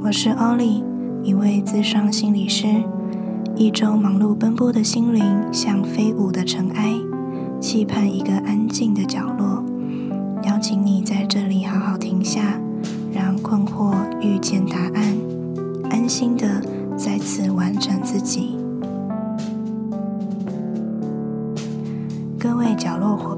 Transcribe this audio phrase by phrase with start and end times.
[0.00, 0.82] 我是 Ollie，
[1.24, 2.66] 一位自商心理师。
[3.56, 5.22] 一周忙碌奔波的心灵
[5.52, 6.92] 像飞舞的尘埃，
[7.60, 9.64] 期盼一个安静的角落。
[10.44, 12.60] 邀请你在这里好好停下，
[13.12, 15.04] 让困惑遇见答案，
[15.90, 16.62] 安心的
[16.96, 18.56] 再次完整自己。
[22.38, 23.37] 各位角落伙伴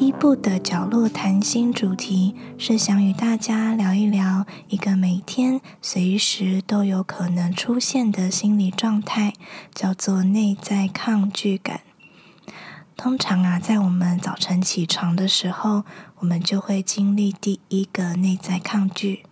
[0.00, 0.06] 伴好。
[0.06, 9.34] 那第一部的角落谈心主题是想与大家聊一聊一个每天随时都有可能出现的心理状态，
[9.74, 11.82] 叫做内在抗拒感。
[12.96, 15.84] 通常啊，在我们早晨起床的时候，
[16.20, 19.24] 我们就会经历第一个内在抗拒，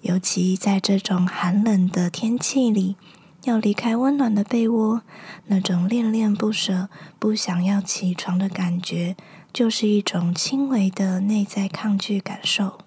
[0.00, 2.96] 尤其在这种寒冷的天气里，
[3.44, 5.02] 要离开温暖的被窝，
[5.46, 6.88] 那种恋恋不舍、
[7.20, 9.16] 不想要起床的感觉。
[9.52, 12.78] 就是一种轻微的内在抗拒感受。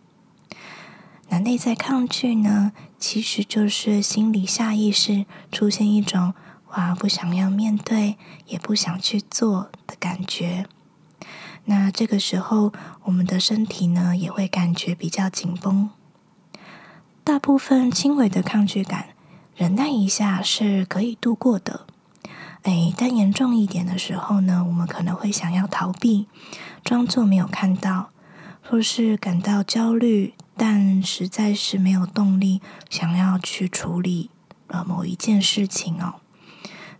[1.29, 6.33] 那内在抗拒呢，其实就是心理下意识出现一种
[6.75, 8.17] “哇，不想要面对，
[8.47, 10.65] 也不想去做”的感觉。
[11.65, 12.71] 那这个时候，
[13.03, 15.89] 我们的身体呢，也会感觉比较紧绷。
[17.23, 19.09] 大部分轻微的抗拒感，
[19.55, 21.87] 忍耐一下是可以度过的。
[22.65, 26.25] 哎，但严重一点的时候呢，我们可能会想要逃避，
[26.83, 28.09] 装作没有看到，
[28.63, 34.31] 或是感到焦虑，但实在是没有动力想要去处理
[34.65, 36.15] 呃某一件事情哦。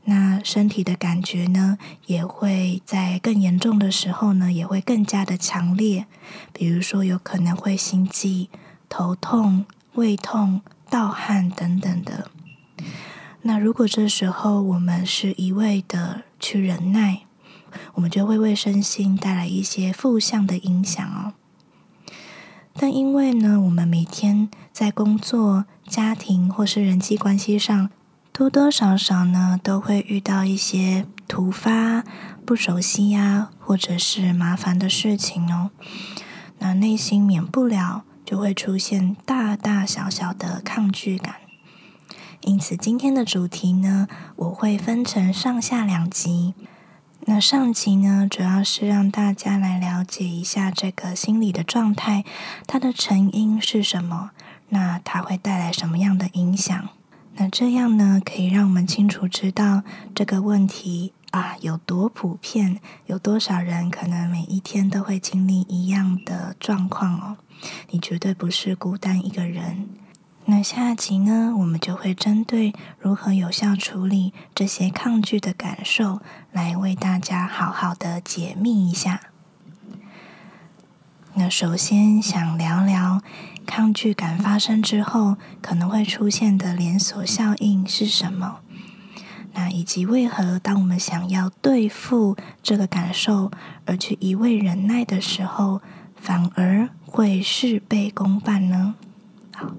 [0.03, 6.05] 那身体的感觉呢，也会在更严重的时候呢，也会更加的强烈，
[6.53, 8.51] 比如说有可能会心悸、
[8.87, 12.29] 头痛、胃痛、盗汗等等的。
[13.47, 17.21] 那如果这时候我们是一味的去忍耐，
[17.93, 21.33] 我们就会为身心带来一些负向的影响哦。
[22.73, 27.91] 但因为呢，我们每天在工作、家庭或是人际关系上，
[28.33, 32.03] 多多少少呢都会遇到一些突发、
[32.47, 35.69] 不熟悉呀，或者是麻烦的事情哦。
[36.57, 41.35] 那内心免不了就会出现大大小小的抗拒感。
[42.41, 46.53] 因此，今天的主题呢，我会分成上下两集。
[47.27, 52.23] 那上集呢，主要是让大家来了解一下这个心理的状态，
[52.67, 54.29] 它的成因是什么？
[54.69, 56.89] 那它会带来什么样的影响？
[57.37, 59.81] 那这样呢，可以让我们清楚知道
[60.13, 67.37] 这个问题啊有多普遍，有多少人可能每一天都会经历一样的状况哦。
[67.89, 69.89] 你绝对不是孤单一个人。
[70.47, 79.21] 那下集呢，我们就会针对如何有效处理这些抗拒的感受，来为大家好好的解密一下。
[81.33, 83.23] 那首先想聊聊
[83.65, 88.59] 抗拒感发生之后可能会出现的连锁效应是什么？
[89.53, 93.49] 那以及为何当我们想要对付这个感受
[93.87, 95.81] 而去一味忍耐的时候，
[96.15, 98.93] 反而会事倍功半呢？
[99.51, 99.71] 好。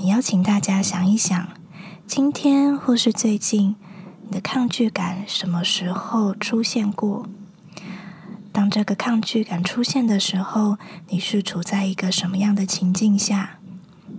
[0.00, 1.48] 你邀请大家想一想，
[2.06, 3.74] 今天或是最近，
[4.22, 7.26] 你的抗拒感什么时候出现过？
[8.52, 10.78] 当这个抗拒感出现的时候，
[11.08, 13.58] 你是处在一个什么样的情境下？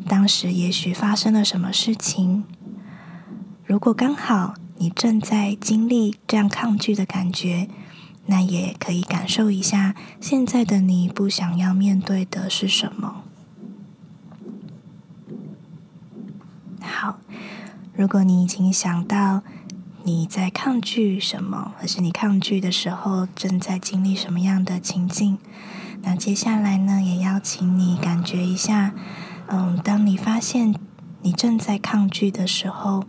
[0.05, 2.43] 当时也许发生了什么事情？
[3.63, 7.69] 如果刚好你正在经历这样抗拒的感觉，
[8.25, 13.23] 那也可以感受一下，现在的你不想要面对的是什么？
[17.01, 17.17] 好，
[17.95, 19.41] 如果你已经想到
[20.03, 25.37] 你在抗拒什么，或是你抗拒的时候正在经历什么样的情境，
[26.01, 28.93] 那接下来呢，也邀请你感觉一下，
[29.47, 30.75] 嗯，当你发现
[31.21, 33.05] 你正在抗拒的时候，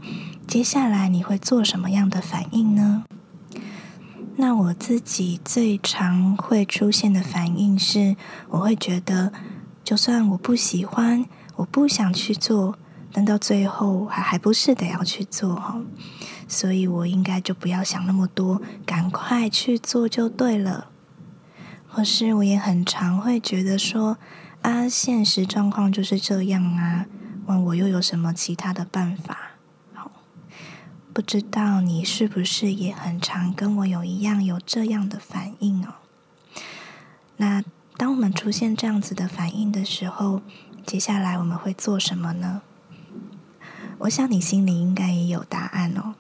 [0.46, 3.02] 接下来你会做什么样的反应呢？
[4.36, 8.14] 那我自己最常会出现的反应是，
[8.50, 9.32] 我会觉得，
[9.82, 11.26] 就算我不喜欢，
[11.56, 12.76] 我不想去做。
[13.12, 15.80] 但到最后还还不是得要去做哈，
[16.46, 20.88] 所以我应该就不要想那么多，赶快去做就对了。
[21.88, 24.16] 或是我也很常会觉得说
[24.62, 27.06] 啊，现实状况就是这样啊，
[27.46, 29.56] 问我又有什么其他的办法？
[29.92, 30.12] 好，
[31.12, 35.94] 不知道你是不是也很常跟我有一样有这样的反应哦？
[37.38, 37.64] 那
[37.96, 40.42] 当我们出现这样子的反应的时候，
[40.86, 42.62] 接下来我们会做什么呢？
[44.00, 46.14] 我想你心里应该也有答案哦，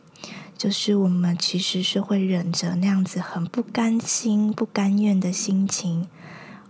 [0.56, 6.06] 就是我们其实是会忍着那样子很不甘心、不甘愿的心情，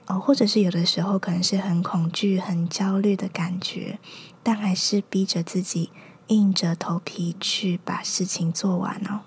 [0.07, 3.99] 哦，或者是有的时候可能是很恐惧、很焦虑的感觉，
[4.45, 5.91] 但还是逼着自己
[6.29, 9.23] 硬着头皮去把事情做完哦。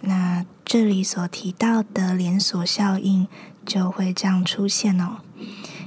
[0.00, 3.28] 那这里所提到的连锁效应
[3.64, 5.18] 就会这样出现哦，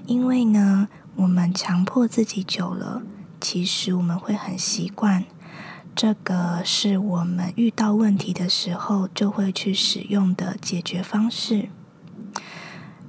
[0.06, 0.88] 因为呢，
[1.18, 3.02] 我们强迫自己久了，
[3.44, 5.26] 其实我们会很习惯。
[5.94, 11.68] 这个是我们遇到问题的时候就会去使用的解决方式。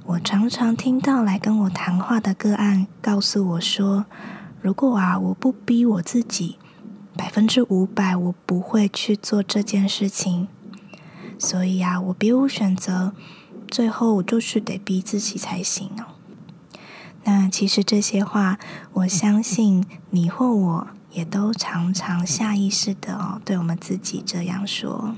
[0.04, 4.06] 我常常听到来跟我谈话的个案告诉我说
[4.60, 6.58] ：“如果啊，我不逼我自己，
[7.16, 10.48] 百分之五百我不会去做这件事情。
[11.38, 13.14] 所以啊，我别无选择，
[13.68, 16.13] 最后我就是得逼自己才行哦。”
[17.24, 18.58] 那其实这些话，
[18.92, 20.86] 我相信你或我。
[21.14, 25.14] 也都常常下意识的哦，对我们自己这样说。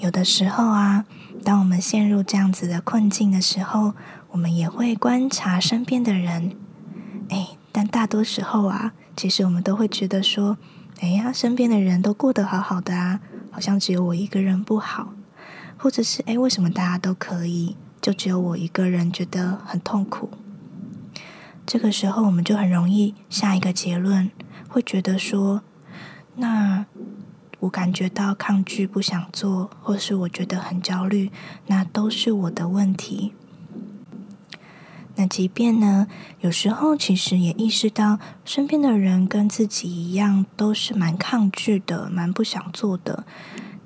[0.00, 1.04] 有的时候啊，
[1.44, 3.92] 当我们陷入这样子的困境的时候，
[4.30, 6.56] 我们也会观察身边的人。
[7.28, 10.56] 哎，但大多时候啊，其实我们都会觉得说，
[11.00, 15.12] 哎呀，身边的人都过得好好的啊，好像只有我一个人不好，
[15.76, 20.30] 或者是哎，为什么大家都可以，就只有我一个人觉得很痛苦？
[21.66, 24.30] 这个时候，我们就很容易下一个结论。
[24.68, 25.62] 会觉得说，
[26.36, 26.84] 那
[27.60, 31.30] 我感觉到抗拒、不想做，或是我觉得很焦虑，
[31.66, 33.32] 那都是我的问题。
[35.16, 36.08] 那即便呢，
[36.40, 43.24] 有时候其实也意识到身边的人跟自己一样，都是蛮抗拒的、蛮不想做的，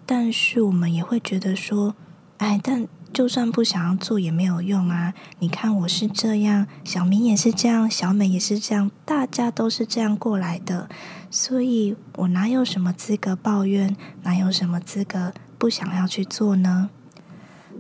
[0.05, 1.95] 但是我们也会觉得说，
[2.39, 2.89] 哎，但。
[3.19, 5.13] 就算不想要做也没有用啊！
[5.41, 10.89] 你看我是这样，小明也是这样，小美也是这样，大家都是这样过来的，
[11.29, 13.97] 所以我哪有什么资格抱怨？
[14.23, 16.91] 哪有什么资格不想要去做呢？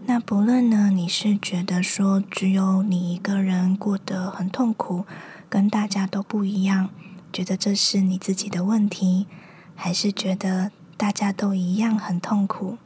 [0.06, 5.04] 那不论呢，你是觉得说只有你一个人过得很痛苦，
[5.48, 6.90] 跟大家都不一样，
[7.32, 9.28] 觉得这是你自己的问题，
[9.76, 12.78] 还是觉得大家都一样很痛苦？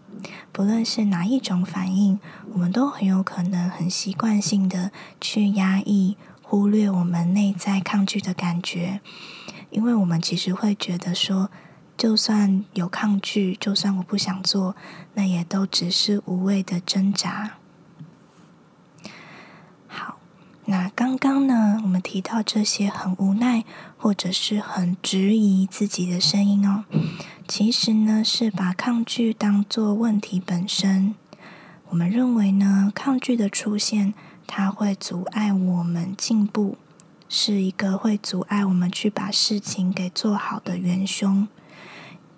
[0.52, 2.18] 不论是哪一种反应，
[2.52, 9.00] 我们都很有可能很习惯性的去压抑、忽略我们内在抗拒的感觉，
[9.70, 11.50] 因为我们其实会觉得说，
[11.96, 14.76] 就算有抗拒，就算我不想做，
[15.14, 17.58] 那也都只是无谓的挣扎。
[19.86, 20.18] 好，
[20.66, 23.64] 那刚刚呢，我们提到这些很无奈
[23.96, 26.84] 或者是很质疑自己的声音哦。
[27.54, 31.14] 其实呢，是把抗拒当做问题本身。
[31.90, 34.14] 我们认为呢，抗拒的出现，
[34.46, 36.78] 它会阻碍我们进步，
[37.28, 41.46] 是一个会阻碍我们去把事情给做好的元凶。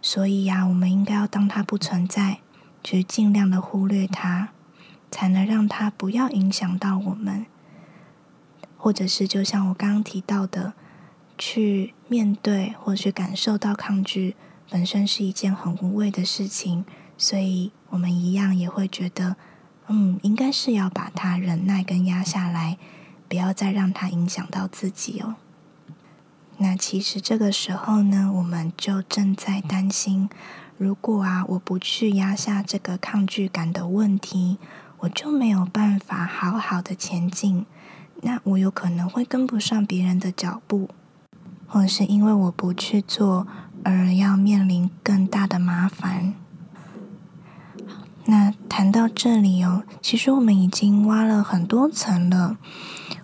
[0.02, 2.40] 所以呀，我们应该要当它不存在，
[2.82, 4.48] 去尽量的忽略它，
[5.12, 7.46] 才能让它不要影响到我们。
[8.76, 10.72] 或者是就像我刚刚提到的，
[11.38, 14.34] 去面对或去感受到抗拒。
[14.70, 16.84] 本身是一件很无谓的事情，
[17.16, 19.36] 所以我们一样也会觉得，
[19.86, 22.76] 嗯，应该是要把它忍耐跟压下来，
[23.28, 25.36] 不要再让它影响到自己哦。
[26.58, 30.28] 那其实这个时候呢，我们就正在担心，
[30.76, 34.58] 如果啊，我不去压下这个抗拒感的问题，
[35.00, 37.66] 我就没有办法好好的前进，
[38.22, 40.88] 那我有可能会跟不上别人的脚步，
[41.66, 43.46] 或者是因为我不去做。
[43.84, 46.34] 而要面临更大的麻烦。
[48.26, 52.56] 那谈到这里哦，其实我们已经挖了很多层了。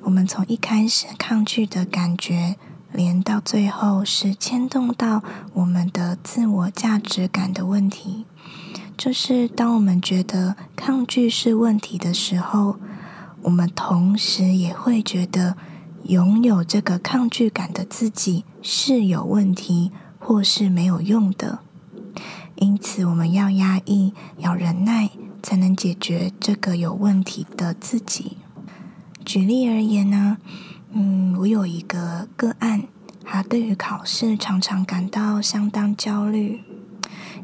[0.02, 2.56] 我们从一开始抗拒的感觉，
[2.92, 5.22] 连到最后是牵动到
[5.54, 8.26] 我们的自我价值感的问题。
[8.98, 12.76] 就是当我们觉得抗拒是问题的时候，
[13.40, 15.56] 我们同时也会觉得
[16.04, 19.90] 拥有这个抗拒感的自己是有问题。
[20.20, 21.58] 或是没有用的，
[22.54, 25.10] 因此我们要压抑，要忍耐，
[25.42, 28.36] 才能解决这个有问题的自己。
[29.24, 30.36] 举例而言呢，
[30.92, 32.84] 嗯，我有一个个案，
[33.24, 36.60] 他对于考试常常感到相当焦虑，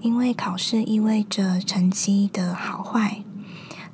[0.01, 3.23] 因为考试意味着成绩的好坏。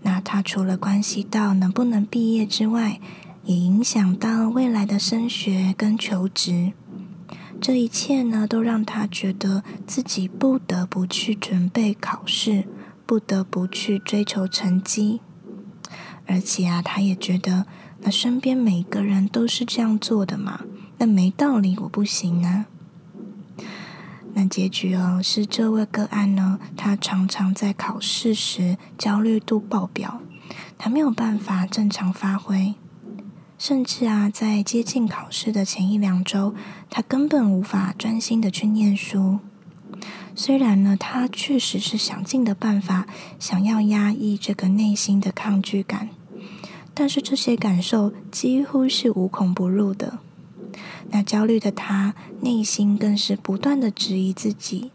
[0.03, 3.01] 那他除了关系到能不能毕业之外，
[3.45, 6.73] 也影响到未来的升学跟求职。
[7.62, 12.64] 这一切呢，都让他觉得自己不得不去准备考试，
[13.07, 15.21] 不得不去追求成绩，
[16.26, 17.66] 而且啊，他也觉得
[18.00, 20.62] 那身边每个人都是这样做的嘛，
[20.99, 22.66] 那没道理我不行啊。
[24.35, 30.21] 那结局哦，是这位个案呢，他常常在考试时焦虑度爆表，
[30.76, 32.75] 他没有办法正常发挥，
[33.64, 36.52] 甚至啊，在接近考试的前一两周，
[36.90, 39.38] 他根本无法专心的去念书。
[40.35, 43.07] 虽然呢，他确实是想尽的办法，
[43.38, 46.09] 想要压抑这个内心的抗拒感，
[46.92, 50.19] 但是这些感受几乎是无孔不入的。
[51.11, 54.90] 那焦虑的他，内心更是不断的质疑自己，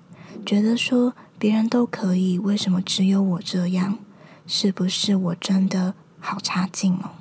[0.45, 3.97] 觉得说别人都可以，为什么只有我这样？
[4.45, 7.11] 是不是我真的好差劲哦？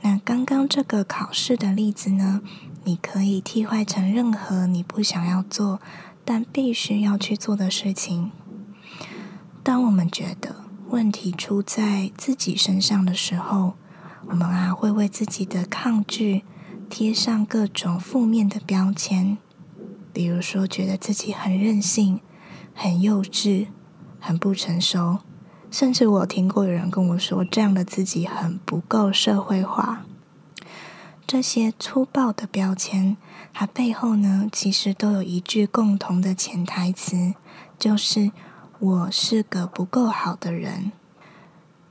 [0.00, 2.40] 那刚刚这个考试的例子呢？
[2.84, 5.80] 你可以替换成任何你不想要做，
[6.24, 8.30] 但必须要去做的事情。
[9.62, 13.74] 当我们觉得问题出在自己身上的时候，
[14.28, 16.44] 我们啊会为自己的抗拒
[16.88, 19.36] 贴上各种负面的标签，
[20.12, 22.20] 比如说觉得自己很任性、
[22.72, 23.66] 很幼稚、
[24.18, 25.18] 很不成熟，
[25.70, 30.04] 甚至我听过有人跟我说，这样的自己很不够社会化。
[31.26, 33.16] 这些粗暴的标签，
[33.52, 37.34] 它背后呢，其实都有一句共同的潜台词，
[37.78, 38.32] 就是
[38.78, 40.90] 我是个不够好的人。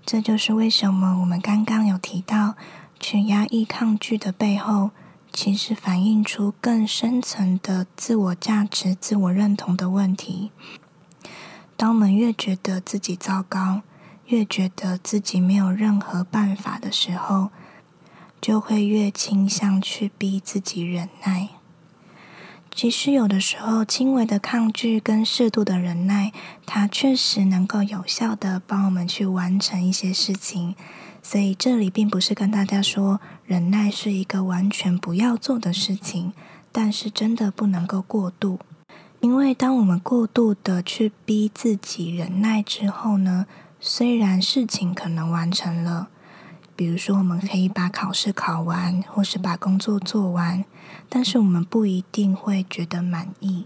[0.04, 2.56] 这就是为什么我们刚刚有提到，
[3.00, 4.90] 去压抑抗拒的背后，
[5.32, 10.52] 其实反映出更深层的自我价值、自我认同的问题。
[11.78, 13.84] 当我们越觉得自己糟糕，
[14.26, 17.50] 越觉得自己没有任何办法的时候，
[18.42, 21.50] 就会越倾向去逼自己忍耐。
[22.72, 26.32] 其实有的时候，轻微的抗拒跟适度的忍耐，
[26.66, 30.76] 它确实能够有效地帮我们去完成一些事情。
[31.24, 36.34] 所以这里并不是跟大家说忍耐是一个完全不要做的事情，
[36.72, 38.60] 但是真的不能够过度。
[39.20, 43.46] 因为当我们过度的去逼自己忍耐之后呢，
[43.80, 46.10] 虽然事情可能完成了。
[46.76, 50.64] 比如说，我们可以把考试考完，或是把工作做完，
[51.10, 53.66] 但是我们不一定会觉得满意。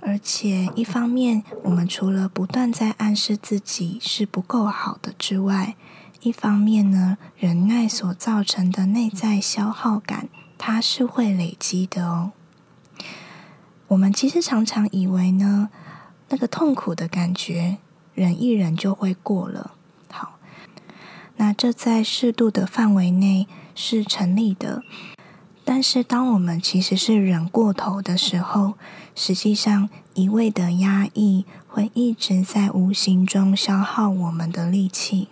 [0.00, 5.76] 而且，一方面，我们除了不断在暗示自己是不够好的之外，
[6.22, 12.32] 一方面呢，忍耐所造成的内在消耗感，它是会累积的哦。
[13.92, 15.68] 我们其实常常以为呢，
[16.30, 17.76] 那个痛苦的感觉，
[18.14, 19.72] 忍一忍就会过了。
[20.10, 20.38] 好
[21.36, 24.82] 那这在适度的范围内是成立的，
[25.62, 28.74] 但是当我们其实是忍过头的时候，
[29.14, 35.28] 实际上一味的压抑会一直在无形中消耗我们的力气。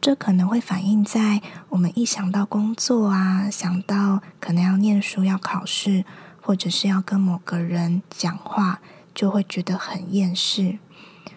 [0.00, 6.04] 这可能会反映在我们一想到工作啊，想到可能要念书、要考试，
[6.48, 8.80] 或者是要跟某个人讲话，
[9.14, 10.78] 就会觉得很厌世。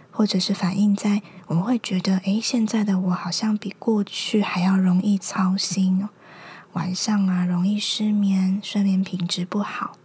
[0.10, 6.08] 或者是反映在我们会觉得，诶，现在的我好像比过去还要容易操心，
[6.72, 9.98] 晚上啊容易失眠，睡眠品质不好，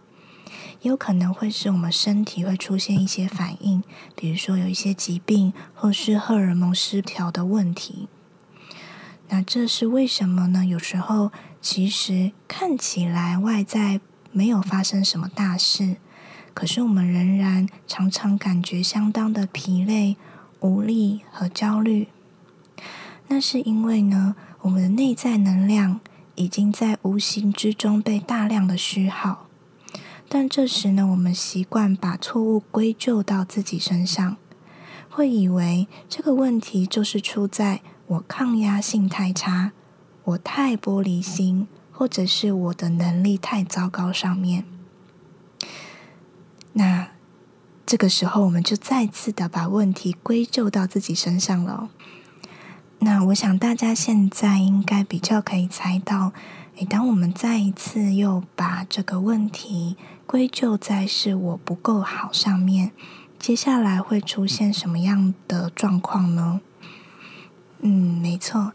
[0.81, 3.81] 也有可能会是我们身体会出现一些反应，
[4.13, 8.09] 比如说有一些疾病或是荷尔蒙失调的问题。
[9.29, 10.65] 那这是为什么呢？
[10.65, 14.01] 有时候其实看起来外在
[14.37, 15.95] 没有发生什么大事。
[16.53, 20.15] 可是我们仍然常常感觉相当的疲累、
[20.59, 22.09] 无力和焦虑。
[23.29, 25.99] 那是因为呢，我们的内在能量
[26.35, 29.47] 已经在无形之中被大量的虚耗。
[30.29, 34.37] 但这时呢，我们习惯把错误归咎到自己身上，
[35.09, 39.71] 会以为这个问题就是出在我抗压性太差、
[40.23, 41.67] 我太玻璃心，
[41.97, 44.63] 或者是我的能力太糟糕上面。
[46.73, 47.07] 那
[47.87, 51.89] 这个时候，我们就再次的把问题归咎到自己身上了。
[52.99, 56.33] 那我想大家现在应该比较可以猜到，
[56.75, 62.91] 诶，当我们再一次又把这个问题归咎在是我不够好上面，
[63.39, 66.61] 接下来会出现什么样的状况呢？
[67.81, 68.73] 嗯，没错，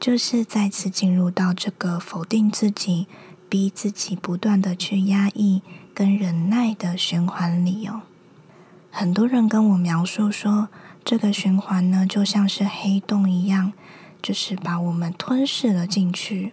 [0.00, 3.06] 就是再次进入到这个否定自己、
[3.48, 5.62] 逼自己不断的去压抑。
[5.92, 8.02] 跟忍耐的循环里哦，
[8.92, 10.68] 很多人跟我描述说，
[11.04, 13.72] 这个循环呢，就像是黑洞一样，
[14.22, 16.52] 就是把我们吞噬了进去。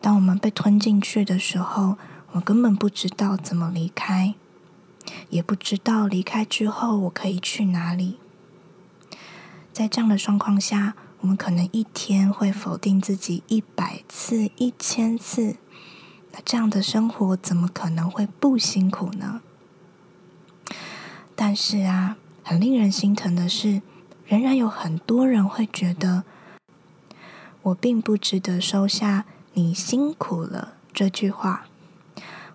[0.00, 1.98] 当我们被吞进去的时候，
[2.30, 4.34] 我根本不知道怎么离开，
[5.28, 8.18] 也不知道离开之后我可以去哪里。
[9.70, 15.54] 在这样的状况下，我们可能一天会否定自己一百次、一千次。
[16.32, 19.40] 那这样的生活怎么可能会不辛苦呢？
[21.36, 23.82] 但是啊，很令人心疼的是，
[24.26, 26.24] 仍然有很多人会觉得，
[27.62, 29.24] 我并不值得收下
[29.54, 31.66] “你辛苦了”这句话，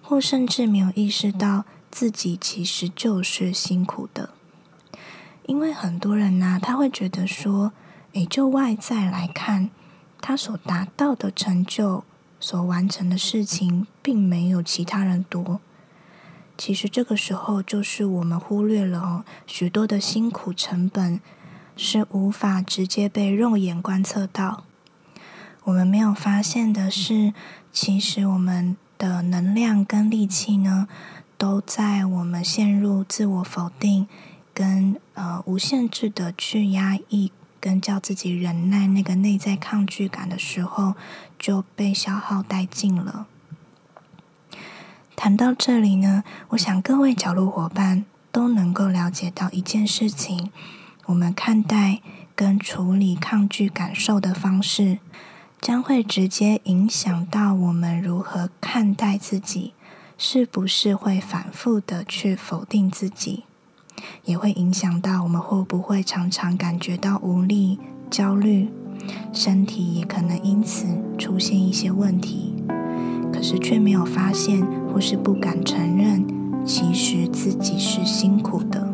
[0.02, 4.32] 或甚至没有意识到自己其实就是辛苦的。
[5.46, 7.72] 因为很多人呢、他会觉得说，
[8.20, 9.70] 也，就外在来看，
[10.20, 12.04] 他所达到的成就、
[12.40, 15.60] 所完成的事情，并没有其他人多。
[16.58, 21.22] 其实这个时候，就是我们忽略了哦，许多的辛苦成本
[21.76, 24.64] 是无法直接被肉眼观测到。
[25.66, 27.34] 我们没有发现的是，
[27.72, 30.88] 其实我们的能量跟力气呢，
[31.38, 34.08] 都在我们陷入自我否定
[34.54, 40.96] 跟呃无限制的去压抑跟叫自己忍耐那个内在抗拒感的时候，
[41.38, 43.28] 就被消耗殆尽了。
[45.16, 50.52] 谈到这里呢，我想各位角落伙伴都能够了解到一件事情：
[51.06, 52.02] 我们看待
[52.36, 55.00] 跟处理抗拒感受的方式，
[55.60, 59.74] 将会直接影响到我们如何看待自己，
[60.20, 63.46] 是不是会反复的去否定自己，
[64.26, 68.70] 也会影响到我们会不会常常感觉到无力、焦虑，
[69.32, 70.86] 身体也可能因此
[71.18, 72.54] 出现一些问题。
[73.32, 76.26] 可是却没有发现，或是不敢承认，
[76.66, 78.88] 其实自己是辛苦的。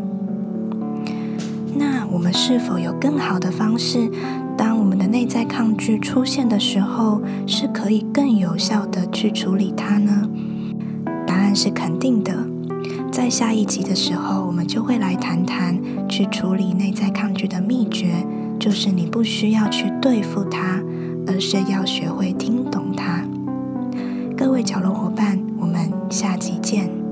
[1.76, 4.10] 那我们是否有更好的方式，
[4.58, 10.30] 当我们的内在抗拒出现的时候，是可以更有效的去处理它呢？
[11.26, 12.53] 答案是肯定的。
[13.14, 15.80] 在下一集的时候我们就会来谈谈
[16.10, 18.16] 去处理内在抗拒的秘诀
[18.60, 20.82] 就是你不需要去对付它
[21.28, 23.24] 而是要学会听懂它。
[24.36, 27.03] 各位角落伙伴我们下集见。